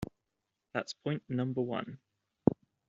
That's 0.73 0.93
point 0.93 1.21
number 1.29 1.61
one. 1.61 1.99